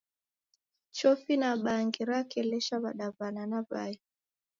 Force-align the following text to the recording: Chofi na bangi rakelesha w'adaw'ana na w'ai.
Chofi 0.97 1.33
na 1.41 1.51
bangi 1.63 2.01
rakelesha 2.09 2.75
w'adaw'ana 2.83 3.43
na 3.51 3.59
w'ai. 3.69 3.93